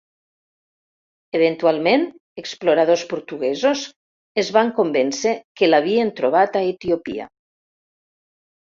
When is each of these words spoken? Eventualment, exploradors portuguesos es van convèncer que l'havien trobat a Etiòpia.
Eventualment, 1.39 2.05
exploradors 2.43 3.03
portuguesos 3.13 3.85
es 4.45 4.53
van 4.59 4.75
convèncer 4.81 5.37
que 5.61 5.71
l'havien 5.75 6.15
trobat 6.23 6.63
a 6.65 6.69
Etiòpia. 6.75 7.33